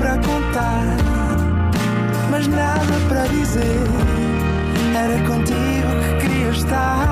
para 0.00 0.16
contar, 0.16 0.96
mas 2.30 2.46
nada 2.46 2.80
para 3.06 3.26
dizer. 3.26 3.60
Era 4.96 5.18
contigo 5.26 5.90
que 6.00 6.26
queria 6.26 6.48
estar, 6.48 7.06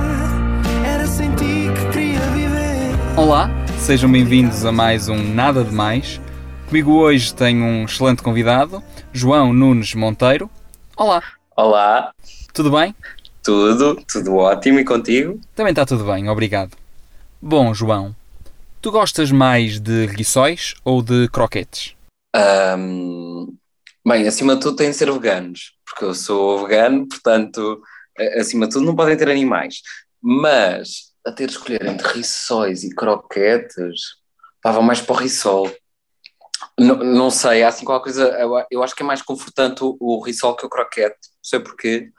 era 0.87 1.07
sem 1.07 1.31
ti 1.35 1.67
que 1.77 1.93
queria 1.93 2.21
viver. 2.31 2.95
Olá, 3.15 3.51
sejam 3.79 4.11
bem-vindos 4.11 4.65
a 4.65 4.73
mais 4.73 5.07
um 5.11 5.23
Nada 5.35 5.63
de 5.63 5.71
Mais. 5.71 6.19
Comigo 6.69 6.93
hoje 6.93 7.35
tenho 7.35 7.63
um 7.63 7.85
excelente 7.85 8.23
convidado, 8.23 8.83
João 9.13 9.53
Nunes 9.53 9.95
Monteiro. 9.95 10.49
Olá, 10.97 11.23
Olá, 11.55 12.11
tudo 12.55 12.71
bem? 12.71 12.95
tudo, 13.43 14.03
tudo 14.11 14.35
ótimo 14.37 14.79
e 14.79 14.85
contigo? 14.87 15.39
Também 15.55 15.73
está 15.73 15.85
tudo 15.85 16.05
bem, 16.07 16.31
obrigado. 16.31 16.73
Bom, 17.41 17.75
João, 17.75 18.17
tu 18.81 18.91
gostas 18.91 19.31
mais 19.31 19.79
de 19.79 20.07
rissóis 20.07 20.75
ou 20.83 21.03
de 21.03 21.29
croquetes? 21.29 21.98
Ahm, 22.35 23.47
bem, 24.07 24.27
acima 24.27 24.55
de 24.55 24.63
tudo 24.63 24.77
têm 24.77 24.91
de 24.91 24.97
ser 24.97 25.11
veganos, 25.13 25.73
porque 25.85 26.05
eu 26.05 26.15
sou 26.15 26.67
vegano, 26.67 27.09
portanto, 27.09 27.81
acima 28.39 28.67
de 28.67 28.75
tudo 28.75 28.87
não 28.87 28.97
podem 28.97 29.17
ter 29.17 29.29
animais. 29.29 29.81
Mas 30.21 31.13
a 31.25 31.33
ter 31.33 31.47
de 31.47 31.53
escolher 31.53 31.85
entre 31.87 32.09
rissóis 32.09 32.85
e 32.85 32.95
croquetes, 32.95 34.01
estava 34.57 34.83
mais 34.83 35.01
para 35.01 35.15
o 35.15 35.17
rissol. 35.19 35.71
Não, 36.79 36.97
não 36.97 37.31
sei, 37.31 37.63
há 37.63 37.69
assim 37.69 37.85
qualquer 37.85 38.05
coisa, 38.05 38.29
eu, 38.39 38.53
eu 38.71 38.83
acho 38.83 38.95
que 38.95 39.03
é 39.03 39.07
mais 39.07 39.23
confortante 39.23 39.83
o, 39.83 39.97
o 40.01 40.23
rissol 40.23 40.57
que 40.57 40.67
o 40.67 40.69
croquete, 40.69 41.17
não 41.17 41.45
sei 41.45 41.61
porquê. 41.61 42.11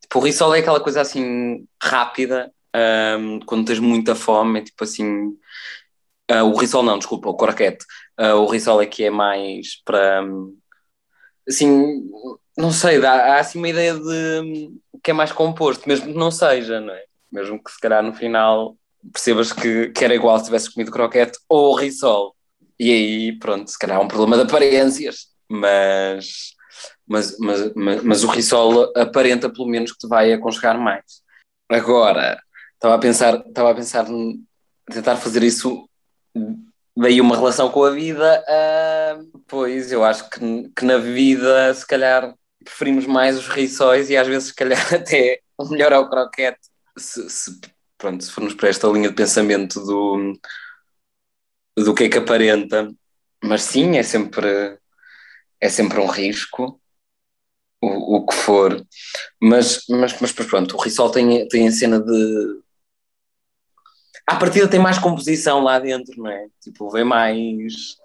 Tipo, 0.00 0.18
o 0.18 0.22
rissol 0.22 0.54
é 0.54 0.60
aquela 0.60 0.80
coisa 0.80 1.00
assim 1.00 1.66
rápida, 1.82 2.52
ahm, 2.74 3.40
quando 3.46 3.66
tens 3.66 3.78
muita 3.78 4.14
fome, 4.14 4.60
é 4.60 4.64
tipo 4.64 4.84
assim. 4.84 5.36
Ah, 6.30 6.44
o 6.44 6.56
rissol 6.56 6.82
não, 6.82 6.98
desculpa, 6.98 7.28
o 7.28 7.36
croquete. 7.36 7.84
Ah, 8.16 8.34
o 8.34 8.46
rissol 8.46 8.82
é 8.82 8.86
que 8.86 9.04
é 9.04 9.10
mais 9.10 9.82
para. 9.84 10.22
hum, 10.24 10.56
Assim, 11.48 12.10
não 12.58 12.72
sei, 12.72 12.98
dá, 12.98 13.34
há 13.36 13.38
assim 13.38 13.58
uma 13.58 13.68
ideia 13.68 13.94
de 13.94 14.40
hum, 14.40 14.78
que 15.02 15.12
é 15.12 15.14
mais 15.14 15.30
composto, 15.30 15.88
mesmo 15.88 16.08
que 16.08 16.18
não 16.18 16.30
seja, 16.30 16.80
não 16.80 16.92
é? 16.92 17.04
Mesmo 17.30 17.62
que 17.62 17.70
se 17.70 17.78
calhar 17.78 18.02
no 18.02 18.12
final 18.12 18.76
percebas 19.12 19.52
que, 19.52 19.90
que 19.90 20.04
era 20.04 20.14
igual 20.14 20.36
se 20.38 20.46
tivesse 20.46 20.72
comido 20.72 20.90
croquete 20.90 21.38
ou 21.48 21.76
rissol. 21.76 22.34
E 22.78 22.90
aí, 22.92 23.38
pronto, 23.38 23.70
se 23.70 23.78
calhar 23.78 23.98
é 23.98 24.02
um 24.02 24.08
problema 24.08 24.36
de 24.36 24.50
aparências, 24.50 25.28
mas, 25.48 26.54
mas, 27.06 27.36
mas, 27.38 27.72
mas, 27.74 28.02
mas 28.02 28.24
o 28.24 28.28
rissol 28.28 28.92
aparenta 28.96 29.48
pelo 29.48 29.68
menos 29.68 29.92
que 29.92 29.98
te 29.98 30.08
vai 30.08 30.32
aconchegar 30.32 30.78
mais. 30.78 31.22
Agora, 31.68 32.40
estava 32.74 32.96
a 32.96 32.98
pensar, 32.98 33.36
estava 33.46 33.70
a 33.70 33.74
pensar 33.74 34.06
tentar 34.90 35.16
fazer 35.16 35.42
isso 35.42 35.88
daí 36.96 37.20
uma 37.20 37.36
relação 37.36 37.70
com 37.70 37.84
a 37.84 37.90
vida, 37.90 38.44
ah, 38.48 39.18
pois 39.46 39.92
eu 39.92 40.04
acho 40.04 40.28
que, 40.30 40.68
que 40.70 40.84
na 40.84 40.98
vida 40.98 41.72
se 41.74 41.86
calhar 41.86 42.34
preferimos 42.64 43.06
mais 43.06 43.38
os 43.38 43.48
rissóis 43.48 44.10
e 44.10 44.16
às 44.16 44.26
vezes 44.26 44.48
se 44.48 44.54
calhar 44.54 44.80
até 44.94 45.40
o 45.58 45.66
melhor 45.68 45.92
é 45.92 45.98
o 45.98 46.08
croquete. 46.08 46.60
Se, 46.98 47.28
se- 47.30 47.60
pronto, 47.98 48.24
se 48.24 48.30
formos 48.30 48.54
para 48.54 48.68
esta 48.68 48.88
linha 48.88 49.08
de 49.08 49.14
pensamento 49.14 49.80
do, 49.84 50.34
do 51.76 51.94
que 51.94 52.04
é 52.04 52.08
que 52.08 52.18
aparenta, 52.18 52.88
mas 53.44 53.62
sim, 53.62 53.96
é 53.96 54.02
sempre, 54.02 54.78
é 55.60 55.68
sempre 55.68 56.00
um 56.00 56.06
risco. 56.06 56.80
O, 57.80 58.16
o 58.16 58.26
que 58.26 58.34
for, 58.34 58.82
mas, 59.40 59.84
mas, 59.88 60.18
mas 60.20 60.32
pronto, 60.32 60.76
o 60.76 60.80
Rissol 60.80 61.10
tem, 61.10 61.46
tem 61.48 61.68
a 61.68 61.72
cena 61.72 62.00
de 62.00 62.60
à 64.26 64.36
partida 64.36 64.66
tem 64.66 64.80
mais 64.80 64.98
composição 64.98 65.62
lá 65.62 65.78
dentro, 65.78 66.20
não 66.20 66.30
é? 66.30 66.46
Tipo, 66.60 66.90
vem 66.90 67.04
mais 67.04 67.96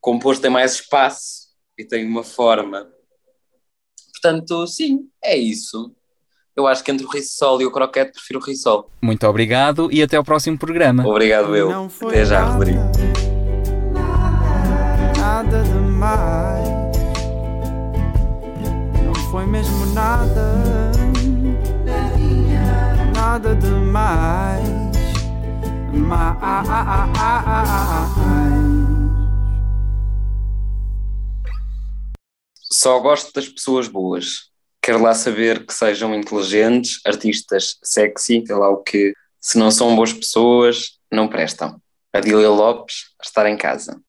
composto, 0.00 0.40
tem 0.40 0.50
mais 0.50 0.74
espaço 0.74 1.48
e 1.78 1.84
tem 1.84 2.06
uma 2.06 2.24
forma. 2.24 2.88
Portanto, 4.12 4.66
sim, 4.66 5.08
é 5.22 5.36
isso. 5.36 5.92
Eu 6.56 6.66
acho 6.66 6.82
que 6.82 6.90
entre 6.90 7.04
o 7.04 7.10
Rissol 7.10 7.60
e 7.60 7.66
o 7.66 7.70
Croquete 7.70 8.12
prefiro 8.12 8.40
o 8.40 8.42
Rissol. 8.42 8.90
Muito 9.02 9.26
obrigado 9.26 9.92
e 9.92 10.02
até 10.02 10.16
ao 10.16 10.24
próximo 10.24 10.56
programa. 10.58 11.06
Obrigado 11.06 11.54
eu. 11.54 11.70
Não 11.70 11.90
foi 11.90 12.08
Até 12.08 12.24
já, 12.24 12.40
nada, 12.40 12.52
Rodrigo. 12.52 12.80
Nada 15.18 15.62
demais. 15.62 16.68
Não 19.04 19.14
foi 19.30 19.44
mesmo 19.44 19.86
nada. 19.92 20.90
Nada 23.14 23.54
demais. 23.54 24.55
Só 32.70 32.98
gosto 33.00 33.32
das 33.32 33.48
pessoas 33.48 33.88
boas. 33.88 34.50
Quero 34.82 35.02
lá 35.02 35.14
saber 35.14 35.66
que 35.66 35.74
sejam 35.74 36.14
inteligentes, 36.14 37.00
artistas 37.04 37.76
sexy, 37.82 38.44
sei 38.46 38.56
lá 38.56 38.68
o 38.68 38.82
que. 38.82 39.12
Se 39.40 39.58
não 39.58 39.70
são 39.70 39.96
boas 39.96 40.12
pessoas, 40.12 40.98
não 41.10 41.26
prestam. 41.26 41.80
Adília 42.12 42.48
Lopes, 42.48 43.14
estar 43.22 43.46
em 43.46 43.56
casa. 43.56 44.00